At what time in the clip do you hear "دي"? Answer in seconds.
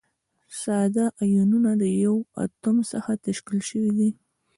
3.97-4.09